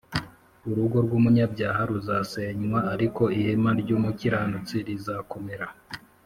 [0.69, 5.67] urugo rwumunyabyaha ruzasenywa, ariko ihema ry’umukiranutsi rizakomera